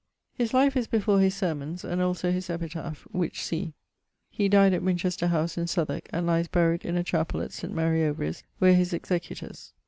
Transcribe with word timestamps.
His 0.33 0.51
Life 0.51 0.75
is 0.75 0.87
before 0.87 1.19
his 1.19 1.35
Sermons, 1.35 1.83
and 1.83 2.01
also 2.01 2.31
his 2.31 2.49
epitaph, 2.49 3.03
which 3.11 3.43
see. 3.43 3.73
He 4.31 4.49
dyed 4.49 4.73
at 4.73 4.81
Winchester 4.81 5.27
house, 5.27 5.59
in 5.59 5.67
Southwark, 5.67 6.07
and 6.11 6.25
lies 6.25 6.47
buried 6.47 6.83
in 6.83 6.97
a 6.97 7.03
chapell 7.03 7.43
at 7.43 7.51
St. 7.53 7.71
Mary 7.71 8.03
Overies, 8.11 8.41
where 8.57 8.73
his 8.73 8.93
executors 8.93 9.73